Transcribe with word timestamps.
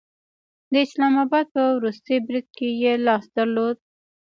د 0.71 0.73
اسلام 0.85 1.13
آباد 1.25 1.45
په 1.55 1.61
وروستي 1.77 2.15
برید 2.27 2.47
کې 2.57 2.67
یې 2.83 2.93
لاس 3.07 3.23
درلود 3.37 3.77